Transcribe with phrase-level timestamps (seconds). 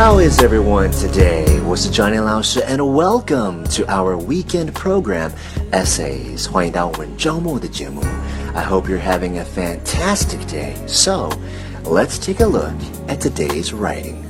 [0.00, 1.62] How is everyone today?
[1.66, 5.30] 我是 Johnny 老师 and welcome to our weekend program
[5.72, 6.50] Essays.
[6.50, 8.02] 欢迎到我们周末的节目。
[8.54, 10.74] I hope you're having a fantastic day.
[10.86, 11.30] So,
[11.84, 12.74] let's take a look
[13.08, 14.24] at today's writing.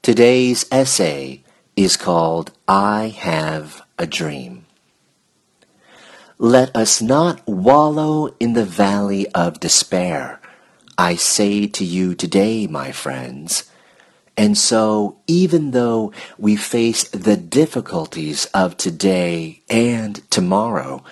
[0.00, 1.42] Today's essay
[1.76, 4.62] is called I Have a Dream.
[6.39, 10.39] Let us not wallow in the valley of despair
[10.97, 13.69] I say to you today, my friends.
[14.35, 21.03] And so, even though we face the difficulties of today and tomorrow,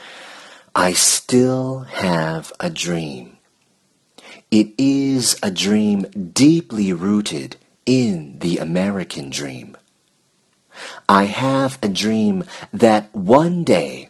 [0.75, 3.37] I still have a dream.
[4.49, 9.77] It is a dream deeply rooted in the American dream.
[11.07, 14.09] I have a dream that one day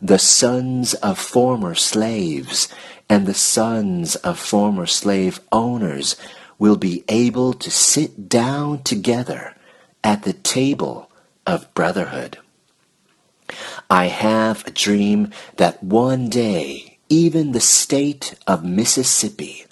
[0.00, 2.68] the sons of former slaves
[3.08, 6.16] and the sons of former slave owners
[6.58, 9.54] will be able to sit down together
[10.04, 11.10] at the table
[11.46, 12.38] of brotherhood.
[13.88, 19.64] I have a dream that one day even the state of Mississippi,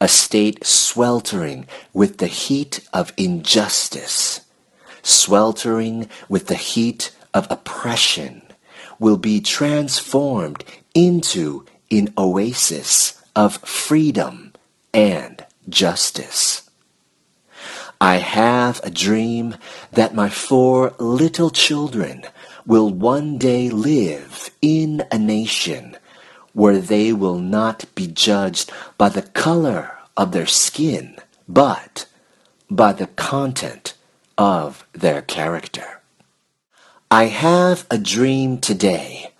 [0.00, 4.40] a state sweltering with the heat of injustice,
[5.02, 8.42] sweltering with the heat of oppression,
[8.98, 14.52] will be transformed into an oasis of freedom
[14.92, 16.68] and justice.
[18.00, 19.56] I have a dream
[19.92, 22.24] that my four little children
[22.66, 25.96] will one day live in a nation
[26.52, 31.16] where they will not be judged by the color of their skin,
[31.48, 32.06] but
[32.70, 33.94] by the content
[34.36, 36.00] of their character.
[37.10, 39.30] I have a dream today.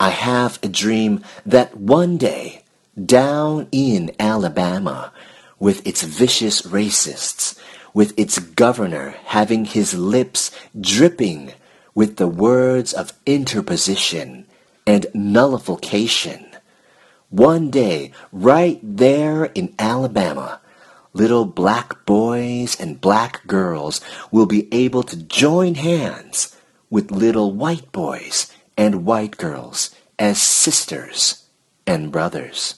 [0.00, 2.62] I have a dream that one day,
[2.96, 5.12] down in Alabama,
[5.58, 7.60] with its vicious racists,
[7.92, 10.50] with its governor having his lips
[10.80, 11.52] dripping
[11.94, 14.46] with the words of interposition
[14.86, 16.46] and nullification.
[17.28, 20.62] One day, right there in Alabama,
[21.12, 24.00] little black boys and black girls
[24.30, 26.54] will be able to join hands
[26.90, 31.48] with little white boys and white girls as sisters
[31.86, 32.76] and brothers.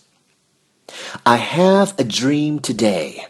[1.25, 3.27] I have a dream today.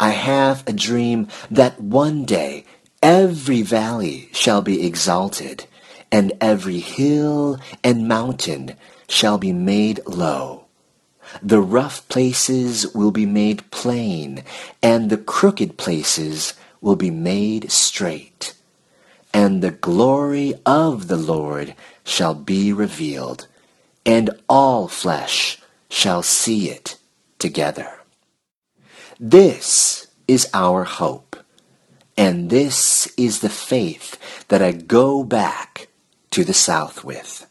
[0.00, 2.64] I have a dream that one day
[3.02, 5.66] every valley shall be exalted,
[6.10, 8.76] and every hill and mountain
[9.08, 10.64] shall be made low.
[11.42, 14.44] The rough places will be made plain,
[14.82, 18.54] and the crooked places will be made straight.
[19.34, 23.46] And the glory of the Lord shall be revealed,
[24.04, 26.96] and all flesh shall see it
[27.38, 28.00] together.
[29.18, 31.36] This is our hope,
[32.16, 35.88] and this is the faith that I go back
[36.30, 37.46] to the South with.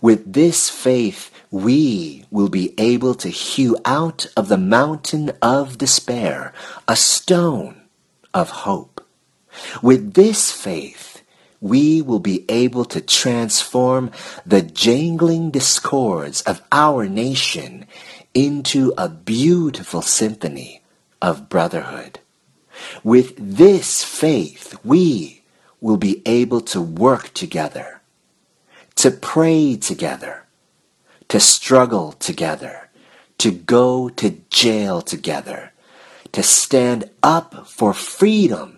[0.00, 6.52] With this faith, we will be able to hew out of the mountain of despair
[6.86, 7.82] a stone
[8.32, 9.07] of hope.
[9.82, 11.22] With this faith,
[11.60, 14.10] we will be able to transform
[14.46, 17.86] the jangling discords of our nation
[18.34, 20.82] into a beautiful symphony
[21.20, 22.20] of brotherhood.
[23.02, 25.42] With this faith, we
[25.80, 28.00] will be able to work together,
[28.96, 30.44] to pray together,
[31.28, 32.88] to struggle together,
[33.38, 35.72] to go to jail together,
[36.32, 38.77] to stand up for freedom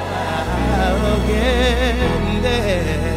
[0.61, 3.10] I'll get there.